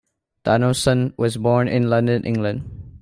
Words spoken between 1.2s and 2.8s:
born in London, England.